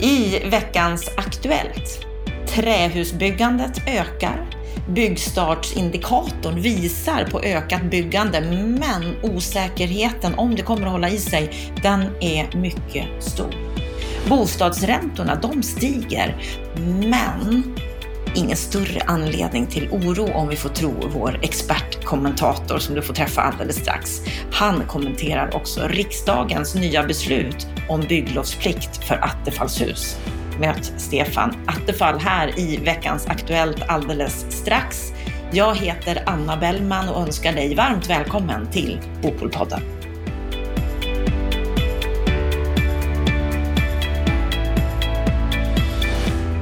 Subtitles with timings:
[0.00, 2.06] I veckans Aktuellt.
[2.48, 4.46] Trähusbyggandet ökar.
[4.88, 12.00] Byggstartsindikatorn visar på ökat byggande, men osäkerheten om det kommer att hålla i sig, den
[12.20, 13.54] är mycket stor.
[14.28, 16.36] Bostadsräntorna, de stiger,
[16.84, 17.74] men
[18.34, 23.42] ingen större anledning till oro om vi får tro vår expertkommentator som du får träffa
[23.42, 24.20] alldeles strax.
[24.52, 30.18] Han kommenterar också riksdagens nya beslut om bygglovsplikt för attefallshus.
[30.60, 35.12] Möt Stefan Attefall här i veckans Aktuellt alldeles strax.
[35.52, 39.95] Jag heter Anna Bellman och önskar dig varmt välkommen till Bopolpodden.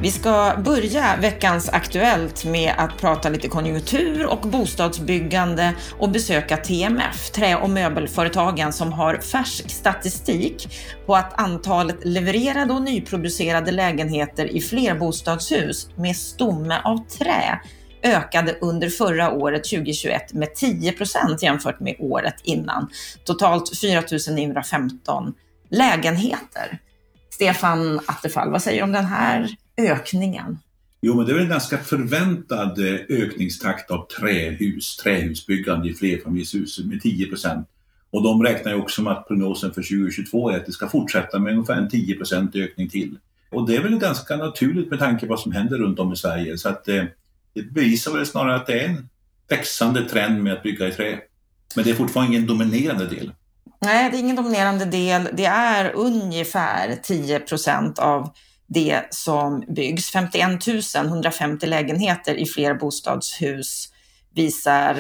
[0.05, 7.31] Vi ska börja veckans Aktuellt med att prata lite konjunktur och bostadsbyggande och besöka TMF,
[7.31, 10.69] Trä och möbelföretagen som har färsk statistik
[11.07, 17.61] på att antalet levererade och nyproducerade lägenheter i flerbostadshus med stomme av trä
[18.03, 22.89] ökade under förra året 2021 med 10 procent jämfört med året innan.
[23.25, 25.34] Totalt 4 915
[25.71, 26.78] lägenheter.
[27.31, 30.58] Stefan Attefall, vad säger du om den här ökningen?
[31.00, 36.78] Jo, men det är väl en ganska förväntad eh, ökningstakt av trähus, trähusbyggande i flerfamiljshus
[36.84, 37.69] med 10 procent.
[38.11, 41.39] Och de räknar ju också med att prognosen för 2022 är att det ska fortsätta
[41.39, 43.19] med ungefär en 10 procent ökning till.
[43.50, 46.16] Och det är väl ganska naturligt med tanke på vad som händer runt om i
[46.16, 46.59] Sverige.
[46.59, 47.05] Så att eh,
[47.55, 49.09] det bevisar väl snarare att det är en
[49.48, 51.19] växande trend med att bygga i trä.
[51.75, 53.33] Men det är fortfarande ingen dominerande del.
[53.81, 55.28] Nej, det är ingen dominerande del.
[55.33, 58.34] Det är ungefär 10 procent av
[58.75, 60.11] det som byggs.
[60.11, 63.89] 51 150 lägenheter i flerbostadshus
[64.34, 64.97] visar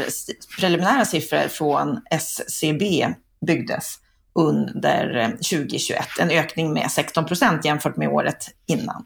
[0.60, 3.14] preliminära siffror från SCB
[3.46, 3.98] byggdes
[4.34, 5.98] under eh, 2021.
[6.20, 9.04] En ökning med 16 procent jämfört med året innan.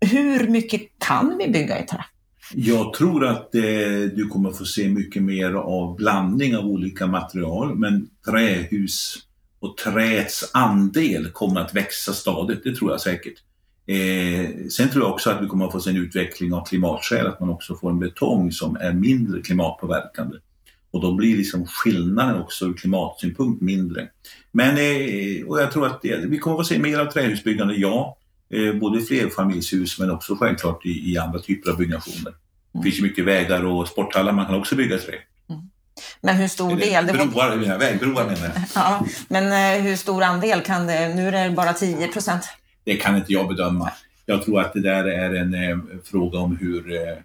[0.00, 2.04] Hur mycket kan vi bygga i trä?
[2.54, 3.62] Jag tror att eh,
[4.14, 9.16] du kommer få se mycket mer av blandning av olika material, men trähus
[9.60, 13.34] och träets andel kommer att växa stadigt, det tror jag säkert.
[13.86, 17.26] Eh, sen tror jag också att vi kommer att få se en utveckling av klimatskäl,
[17.26, 20.36] att man också får en betong som är mindre klimatpåverkande.
[20.90, 24.08] Och då blir liksom skillnaden också ur klimatsynpunkt mindre.
[24.52, 27.74] Men eh, och jag tror att det, vi kommer att få se mer av trähusbyggande,
[27.74, 28.16] ja.
[28.50, 32.34] Eh, både flerfamiljshus men också självklart i, i andra typer av byggnationer.
[32.72, 35.14] Det finns ju mycket vägar och sporthallar man kan också bygga trä.
[35.50, 35.62] Mm.
[36.20, 37.06] Men hur stor del?
[37.06, 37.78] Broar, var...
[37.78, 38.52] vägbroar menar jag.
[38.74, 41.14] Ja, men eh, hur stor andel kan det?
[41.14, 42.48] Nu är det bara 10 procent
[42.84, 43.92] det kan inte jag bedöma.
[44.26, 47.16] Jag tror att det där är en eh, fråga om hur, eh,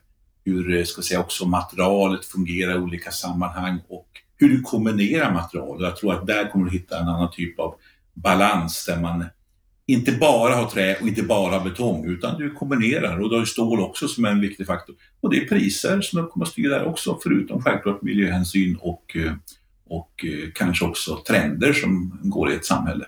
[0.45, 5.83] hur eh, ska säga, också materialet fungerar i olika sammanhang och hur du kombinerar material.
[5.83, 7.75] Jag tror att där kommer du hitta en annan typ av
[8.13, 9.25] balans där man
[9.85, 13.79] inte bara har trä och inte bara betong utan du kombinerar och du har stål
[13.79, 14.95] också som är en viktig faktor.
[15.21, 19.33] Och det är priser som kommer att styra där också förutom självklart miljöhänsyn och, eh,
[19.87, 23.05] och eh, kanske också trender som går i ett samhälle.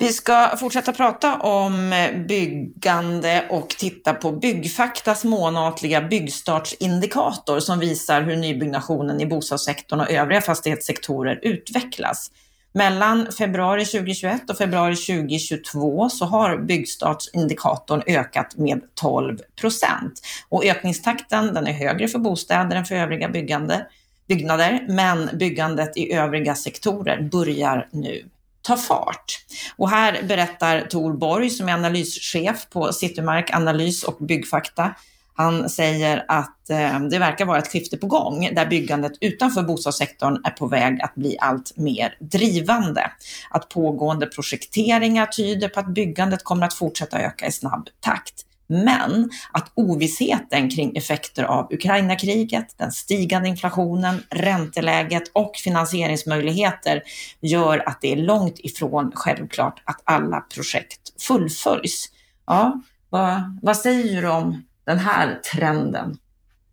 [0.00, 1.94] Vi ska fortsätta prata om
[2.28, 10.40] byggande och titta på Byggfaktas månatliga byggstartsindikator som visar hur nybyggnationen i bostadssektorn och övriga
[10.40, 12.30] fastighetssektorer utvecklas.
[12.72, 20.20] Mellan februari 2021 och februari 2022 så har byggstartsindikatorn ökat med 12 procent.
[20.48, 23.86] Och ökningstakten den är högre för bostäder än för övriga byggande,
[24.28, 28.24] byggnader, men byggandet i övriga sektorer börjar nu
[28.66, 29.44] ta fart.
[29.76, 34.94] Och här berättar Tor Borg som är analyschef på Citymark Analys och Byggfakta.
[35.34, 40.40] Han säger att eh, det verkar vara ett skifte på gång där byggandet utanför bostadssektorn
[40.44, 43.10] är på väg att bli allt mer drivande.
[43.50, 48.34] Att pågående projekteringar tyder på att byggandet kommer att fortsätta öka i snabb takt.
[48.66, 57.02] Men att ovissheten kring effekter av Ukraina-kriget, den stigande inflationen, ränteläget och finansieringsmöjligheter
[57.40, 62.10] gör att det är långt ifrån självklart att alla projekt fullföljs.
[62.46, 62.80] Ja,
[63.10, 66.16] vad, vad säger du om den här trenden?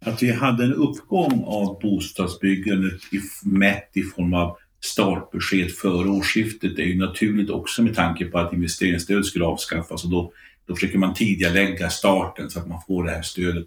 [0.05, 3.01] Att vi hade en uppgång av bostadsbyggandet
[3.43, 8.53] mätt i form av startbesked före årsskiftet är ju naturligt också med tanke på att
[8.53, 10.31] investeringsstöd skulle avskaffas och då
[10.67, 13.65] då försöker man tidigarelägga starten så att man får det här stödet.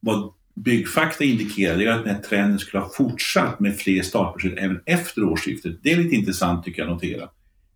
[0.00, 4.80] Vad Byggfakta indikerar är att den här trenden skulle ha fortsatt med fler startbesked även
[4.86, 5.76] efter årsskiftet.
[5.82, 7.28] Det är lite intressant tycker jag att notera.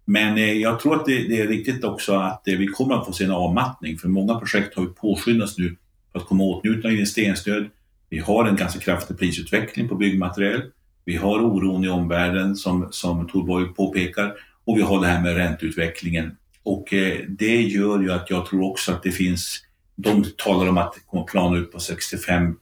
[0.05, 3.07] Men eh, jag tror att det, det, är riktigt också att eh, vi kommer att
[3.07, 5.77] få se en avmattning för många projekt har ju påskyndats nu
[6.13, 7.67] för att komma åtnjutande av investeringsstöd.
[8.09, 10.63] Vi har en ganska kraftig prisutveckling på byggmaterial.
[11.05, 14.35] Vi har oron i omvärlden som, som Torborg påpekar
[14.65, 16.37] och vi har det här med ränteutvecklingen
[16.67, 19.63] och eh, det gör ju att jag tror också att det finns,
[19.97, 22.57] de talar om att det kommer plana ut på 65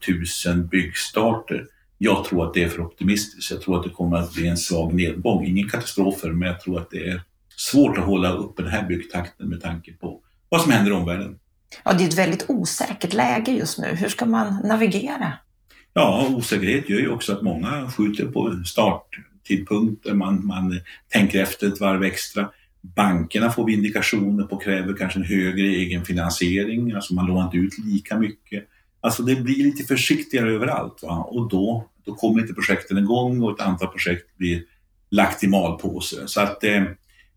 [0.46, 1.66] 000 byggstarter.
[1.98, 3.50] Jag tror att det är för optimistiskt.
[3.50, 5.46] Jag tror att det kommer att bli en svag nedgång.
[5.46, 7.22] Ingen katastrofer, men jag tror att det är
[7.56, 11.38] svårt att hålla uppe den här byggtakten med tanke på vad som händer i omvärlden.
[11.84, 13.86] Ja, det är ett väldigt osäkert läge just nu.
[13.86, 15.32] Hur ska man navigera?
[15.92, 20.14] Ja, osäkerhet gör ju också att många skjuter på starttidpunkter.
[20.14, 22.48] Man, man tänker efter ett varv extra.
[22.84, 27.78] Bankerna får vi indikationer på kräver kanske en högre egenfinansiering, alltså man lånar inte ut
[27.78, 28.64] lika mycket.
[29.00, 31.28] Alltså det blir lite försiktigare överallt va?
[31.30, 34.62] och då, då kommer inte projekten igång och ett antal projekt blir
[35.10, 36.28] lagt i malpåse.
[36.28, 36.82] Så att, eh,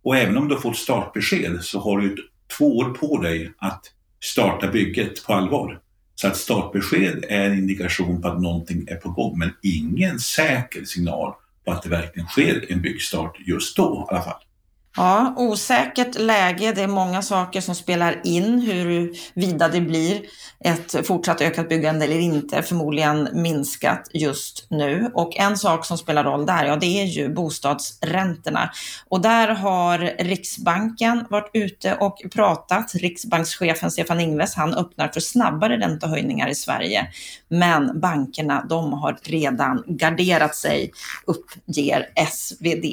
[0.01, 2.15] och även om du har fått startbesked så har du
[2.57, 3.81] två år på dig att
[4.23, 5.79] starta bygget på allvar.
[6.15, 10.85] Så att startbesked är en indikation på att någonting är på gång, men ingen säker
[10.85, 11.33] signal
[11.65, 14.46] på att det verkligen sker en byggstart just då i alla fall.
[14.99, 16.71] Ja, osäkert läge.
[16.71, 20.21] Det är många saker som spelar in huruvida det blir
[20.59, 22.61] ett fortsatt ökat byggande eller inte.
[22.61, 25.11] Förmodligen minskat just nu.
[25.13, 28.71] Och en sak som spelar roll där, ja det är ju bostadsräntorna.
[29.09, 32.95] Och där har Riksbanken varit ute och pratat.
[32.95, 37.07] Riksbankschefen Stefan Ingves, han öppnar för snabbare räntehöjningar i Sverige.
[37.47, 40.91] Men bankerna, de har redan garderat sig,
[41.25, 42.85] uppger SvD.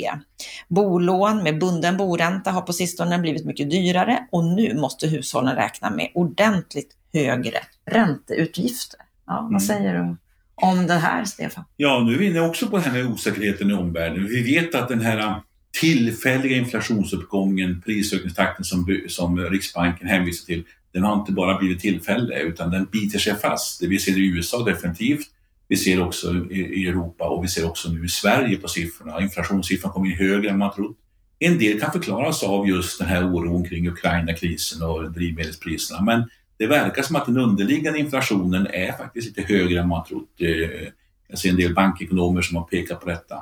[0.69, 5.91] Bolån med bunden boränta har på sistone blivit mycket dyrare och nu måste hushållen räkna
[5.91, 7.59] med ordentligt högre
[7.91, 9.01] ränteutgifter.
[9.27, 9.61] Ja, vad mm.
[9.61, 10.17] säger du
[10.55, 11.65] om det här, Stefan?
[11.77, 14.27] Ja, nu är vi inne också på den här osäkerheten i omvärlden.
[14.27, 15.41] Vi vet att den här
[15.81, 22.71] tillfälliga inflationsuppgången, prisökningstakten som, som Riksbanken hänvisar till, den har inte bara blivit tillfällig utan
[22.71, 23.83] den biter sig fast.
[23.83, 25.27] Vi ser det i USA definitivt.
[25.69, 29.21] Vi ser också i Europa och vi ser också nu i Sverige på siffrorna.
[29.21, 30.97] Inflationssiffran kommer in högre än man trott.
[31.39, 36.67] En del kan förklaras av just den här oron kring Ukraina-krisen och drivmedelspriserna, men det
[36.67, 40.29] verkar som att den underliggande inflationen är faktiskt lite högre än man trott.
[40.41, 40.89] Eh,
[41.29, 43.37] jag ser en del bankekonomer som har pekat på detta.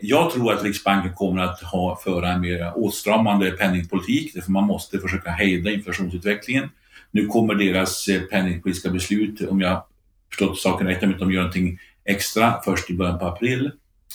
[0.00, 4.98] Jag tror att Riksbanken kommer att ha, föra en mer åtstramande penningpolitik, därför man måste
[4.98, 6.68] försöka hejda inflationsutvecklingen.
[7.10, 9.82] Nu kommer deras eh, penningpolitiska beslut, om jag
[10.30, 13.70] förstått saken rätt, om de gör någonting extra först i början på april.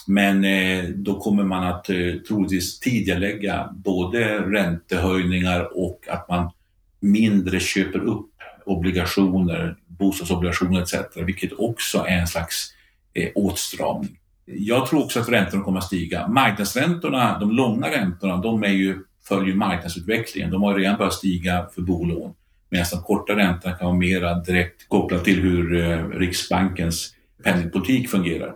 [0.07, 6.51] Men eh, då kommer man att eh, troligtvis tidigarelägga både räntehöjningar och att man
[7.00, 8.30] mindre köper upp
[8.65, 10.94] obligationer, bostadsobligationer etc.
[11.15, 12.74] Vilket också är en slags
[13.13, 14.19] eh, åtstramning.
[14.45, 16.27] Jag tror också att räntorna kommer att stiga.
[16.27, 20.51] Marknadsräntorna, de långa räntorna, de är ju, följer marknadsutvecklingen.
[20.51, 22.33] De har redan börjat stiga för bolån.
[22.74, 28.56] Medan de korta räntorna kan vara mera direkt kopplade till hur eh, Riksbankens penningpolitik fungerar.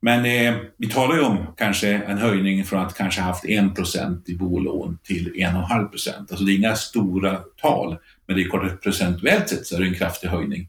[0.00, 4.34] Men eh, vi talar ju om kanske en höjning från att kanske haft 1% i
[4.36, 9.66] bolån till 1,5% Alltså det är inga stora tal, men det är klart procentuellt sett
[9.66, 10.68] så är det en kraftig höjning.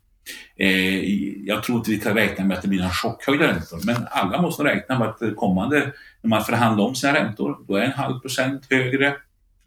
[0.58, 1.04] Eh,
[1.46, 4.42] jag tror inte vi kan räkna med att det blir några chockhöjda räntor, men alla
[4.42, 5.92] måste räkna med att kommande,
[6.22, 9.16] när man förhandlar om sina räntor, då är en halv procent högre,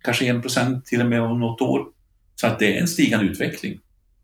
[0.05, 1.87] kanske 1 procent till och med om något år.
[2.43, 3.79] Så att det är en stigande utveckling.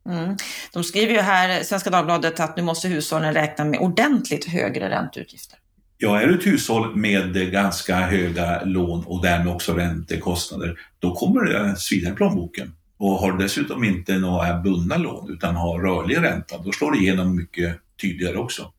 [0.09, 0.37] Mm.
[0.73, 5.59] De skriver ju här, Svenska Dagbladet, att nu måste hushållen räkna med ordentligt högre ränteutgifter.
[5.99, 11.45] Ja, är du ett hushåll med ganska höga lån och därmed också räntekostnader, då kommer
[11.45, 12.73] det svida i plånboken.
[12.99, 16.99] Och har du dessutom inte några bundna lån utan har rörlig ränta, då slår det
[16.99, 18.73] igenom mycket tydligare också.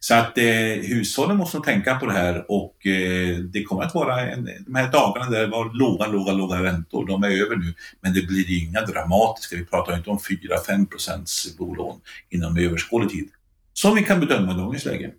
[0.00, 0.44] Så att eh,
[0.82, 4.92] hushållen måste tänka på det här och eh, det kommer att vara en, de här
[4.92, 7.74] dagarna där det var låga, låga, låga räntor, de är över nu.
[8.00, 12.00] Men det blir inga dramatiska, vi pratar inte om 4-5 procents bolån
[12.30, 13.28] inom överskådlig tid.
[13.72, 15.10] Som vi kan bedöma i dagens läge.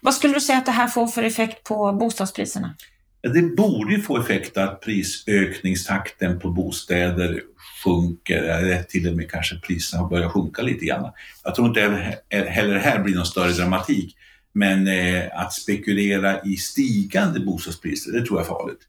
[0.00, 2.74] Vad skulle du säga att det här får för effekt på bostadspriserna?
[3.22, 7.42] Det borde få effekt att prisökningstakten på bostäder
[7.84, 11.12] sjunker, eller till och med kanske priserna börjar sjunka lite grann.
[11.44, 14.16] Jag tror inte heller här blir någon större dramatik,
[14.52, 18.80] men eh, att spekulera i stigande bostadspriser, det tror jag är farligt.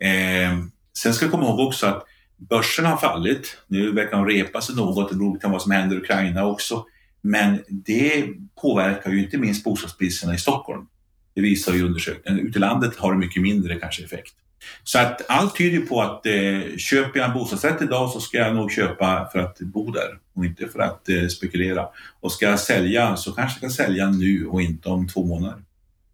[0.00, 0.66] Eh,
[0.98, 2.04] sen ska jag komma ihåg också att
[2.36, 3.56] börsen har fallit.
[3.66, 6.84] Nu verkar de repa sig något, det beror på vad som händer i Ukraina också.
[7.20, 8.26] Men det
[8.62, 10.86] påverkar ju inte minst bostadspriserna i Stockholm.
[11.34, 12.46] Det visar ju undersökningen.
[12.46, 14.34] Ute i landet har det mycket mindre kanske effekt.
[14.84, 18.54] Så att allt tyder på att eh, köper jag en bostadsrätt idag så ska jag
[18.54, 21.88] nog köpa för att bo där och inte för att eh, spekulera.
[22.20, 25.62] Och ska jag sälja så kanske jag ska sälja nu och inte om två månader.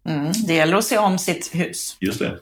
[0.05, 1.97] Mm, det gäller att se om sitt hus.
[1.99, 2.39] Just det.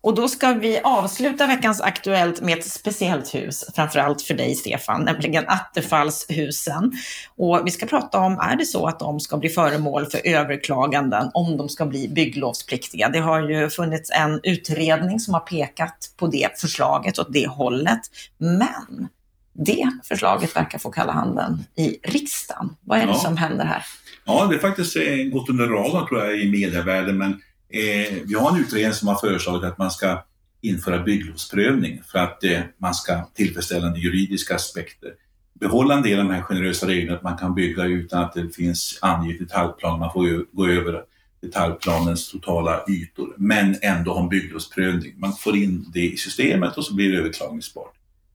[0.00, 5.04] Och då ska vi avsluta veckans Aktuellt med ett speciellt hus, framförallt för dig Stefan,
[5.04, 6.92] nämligen Attefallshusen.
[7.36, 11.30] Och vi ska prata om, är det så att de ska bli föremål för överklaganden
[11.34, 13.08] om de ska bli bygglovspliktiga?
[13.08, 18.00] Det har ju funnits en utredning som har pekat på det förslaget åt det hållet.
[18.38, 19.08] Men
[19.52, 22.76] det förslaget verkar få kalla handen i riksdagen.
[22.80, 23.18] Vad är det ja.
[23.18, 23.82] som händer här?
[24.24, 28.34] Ja, det har faktiskt eh, gått under radarn tror jag i medievärlden, men eh, vi
[28.34, 30.24] har en utredning som har föreslagit att man ska
[30.60, 35.12] införa bygglovsprövning för att eh, man ska tillfredsställa juridiska aspekter.
[35.60, 38.50] Behålla en del av de här generösa reglerna att man kan bygga utan att det
[38.50, 41.02] finns angivet detaljplan, man får ju gå över
[41.42, 45.14] detaljplanens totala ytor, men ändå ha en bygglovsprövning.
[45.16, 47.92] Man får in det i systemet och så blir det överklagningsbart.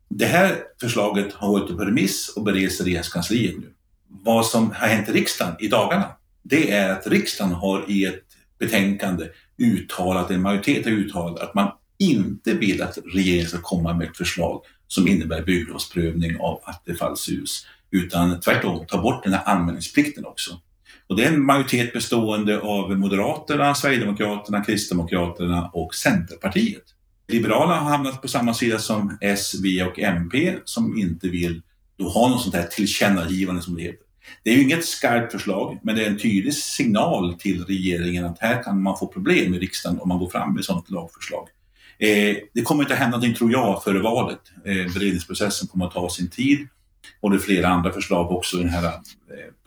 [0.10, 3.74] Det här förslaget har varit på remiss och bereds i Regeringskansliet nu.
[4.08, 6.06] Vad som har hänt i riksdagen i dagarna,
[6.44, 8.33] det är att riksdagen har i ett
[8.66, 9.28] betänkande
[9.58, 14.18] uttalat, en majoritet har uttalat att man inte vill att regeringen ska komma med ett
[14.18, 20.60] förslag som innebär bygglovsprövning av attefallshus, utan tvärtom ta bort den här anmälningsplikten också.
[21.08, 26.84] Och det är en majoritet bestående av Moderaterna, Sverigedemokraterna, Kristdemokraterna och Centerpartiet.
[27.28, 31.62] Liberalerna har hamnat på samma sida som S, V och MP som inte vill
[31.98, 34.06] då ha något sånt här tillkännagivande som det heter.
[34.44, 38.40] Det är ju inget skarpt förslag, men det är en tydlig signal till regeringen att
[38.40, 41.48] här kan man få problem i riksdagen om man går fram med sådant lagförslag.
[42.00, 44.40] Eh, det kommer inte att hända någonting, tror jag, före valet.
[44.66, 46.68] Eh, beredningsprocessen kommer att ta sin tid
[47.22, 48.92] och det är flera andra förslag också i den här eh,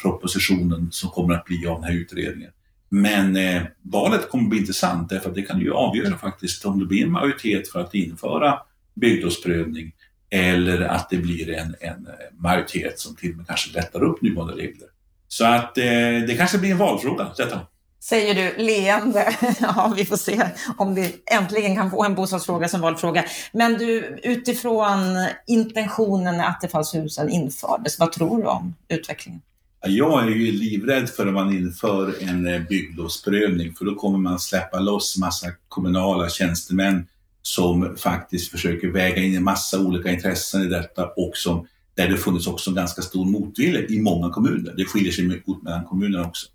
[0.03, 2.51] propositionen som kommer att bli av den här utredningen.
[2.89, 6.79] Men eh, valet kommer att bli intressant därför att det kan ju avgöra faktiskt om
[6.79, 8.59] det blir en majoritet för att införa
[8.95, 9.93] bygglovsprövning
[10.31, 14.55] eller att det blir en, en majoritet som till och med kanske lättar upp nuvarande
[14.55, 14.89] regler.
[15.29, 15.85] Så att eh,
[16.27, 17.61] det kanske blir en valfråga detta.
[18.01, 19.37] Säger du leende.
[19.61, 23.25] Ja, vi får se om vi äntligen kan få en bostadsfråga som valfråga.
[23.53, 29.41] Men du, utifrån intentionen när Attefallshusen infördes, vad tror du om utvecklingen?
[29.87, 34.39] Jag är ju livrädd för att man inför en eh, bygglovsprövning för då kommer man
[34.39, 37.07] släppa loss massa kommunala tjänstemän
[37.47, 42.17] som faktiskt försöker väga in en massa olika intressen i detta och som, där det
[42.17, 44.75] funnits också ganska stor motvilja i många kommuner.
[44.77, 46.47] Det skiljer sig mycket mellan kommunerna också.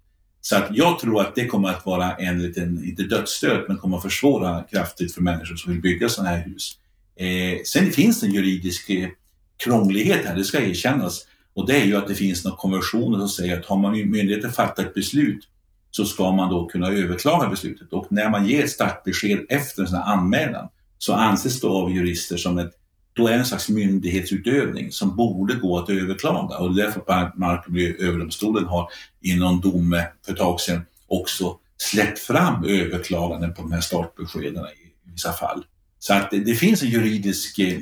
[0.41, 3.97] Så att jag tror att det kommer att vara en liten, inte dödsstöt, men kommer
[3.97, 6.77] att försvåra kraftigt för människor som vill bygga sådana här hus.
[7.15, 9.09] Eh, sen finns det en juridisk eh,
[9.57, 11.27] krånglighet här, det ska erkännas.
[11.53, 14.51] Och det är ju att det finns några konventioner som säger att har man myndigheten
[14.51, 15.47] fattat ett beslut
[15.91, 17.93] så ska man då kunna överklaga beslutet.
[17.93, 20.67] Och när man ger ett startbesked efter en sån här anmälan
[21.03, 22.71] så anses det av jurister som ett
[23.13, 27.39] då är det en slags myndighetsutövning som borde gå att överklaga och det är därför
[27.39, 28.89] Mark och miljööverdomstolen har
[29.21, 34.65] i någon dom för ett tag sedan också släppt fram överklaganden på de här startbeskeden
[34.65, 35.65] i vissa fall.
[35.99, 37.79] Så att det, det finns en juridisk eh,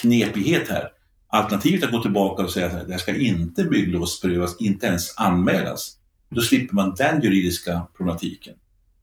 [0.00, 0.88] knepighet här.
[1.28, 5.16] Alternativet är att gå tillbaka och säga att det här ska inte bygglovsprövas, inte ens
[5.16, 5.96] anmälas.
[6.30, 8.54] Då slipper man den juridiska problematiken.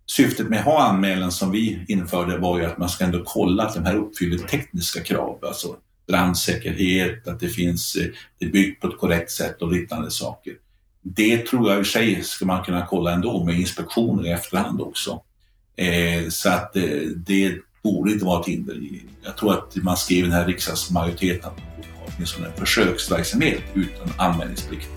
[0.05, 3.63] Syftet med att ha anmälan som vi införde var ju att man ska ändå kolla
[3.63, 5.75] att de här uppfyller tekniska krav, alltså
[6.07, 8.07] brandsäkerhet, att det finns, eh,
[8.39, 10.53] det är byggt på ett korrekt sätt och liknande saker.
[11.01, 15.21] Det tror jag i sig ska man kunna kolla ändå med inspektioner i efterhand också.
[15.75, 16.83] Eh, så att eh,
[17.15, 18.81] det borde inte vara ett hinder.
[19.23, 22.53] Jag tror att man skrev i den här riksdagsmajoriteten att man borde ha åtminstone en
[22.53, 24.87] försöksverksamhet utan anmälningsplikt.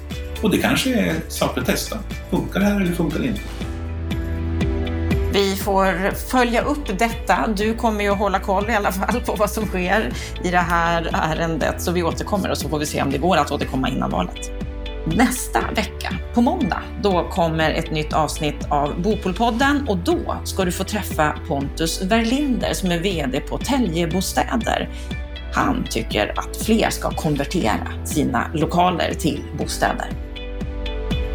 [0.43, 1.99] Och det kanske är saker att testa.
[2.31, 3.41] Funkar det här eller funkar det inte?
[5.37, 7.49] Vi får följa upp detta.
[7.57, 10.13] Du kommer ju att hålla koll i alla fall på vad som sker
[10.45, 11.83] i det här ärendet.
[11.83, 14.51] Så vi återkommer och så får vi se om det går att återkomma innan valet.
[15.07, 20.73] Nästa vecka, på måndag, då kommer ett nytt avsnitt av Bopolpodden och då ska du
[20.73, 24.89] få träffa Pontus Verlinder som är VD på Täljebostäder.
[25.53, 30.26] Han tycker att fler ska konvertera sina lokaler till bostäder.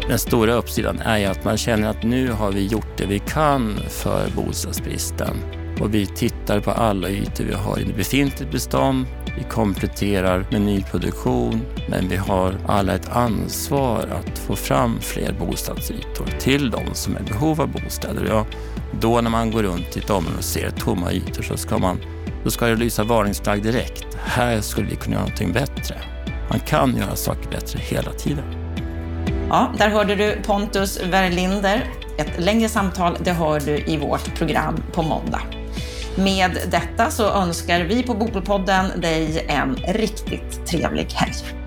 [0.08, 3.18] Den stora uppsidan är ju att man känner att nu har vi gjort det vi
[3.18, 5.36] kan för bostadsbristen.
[5.80, 9.06] Och vi tittar på alla ytor vi har i befintligt bestånd.
[9.38, 16.26] Vi kompletterar med nyproduktion, men vi har alla ett ansvar att få fram fler bostadsytor
[16.38, 18.26] till de som är i behov av bostäder.
[18.28, 18.46] Ja,
[19.00, 21.98] då när man går runt i ett område och ser tomma ytor så ska, man,
[22.44, 24.06] då ska det lysa varningsflagg direkt.
[24.24, 25.94] Här skulle vi kunna göra någonting bättre.
[26.50, 28.61] Man kan göra saker bättre hela tiden.
[29.52, 31.84] Ja, där hörde du Pontus Verlinder.
[32.18, 35.40] Ett längre samtal, det hör du i vårt program på måndag.
[36.16, 41.61] Med detta så önskar vi på Bopolpodden dig en riktigt trevlig helg.